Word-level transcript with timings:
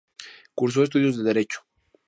Cursó 0.55 0.81
estudios 0.81 1.15
de 1.15 1.23
Derecho. 1.25 1.59